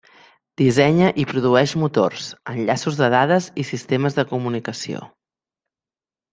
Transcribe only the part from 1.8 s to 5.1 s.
motors, enllaços de dades i sistemes de comunicació.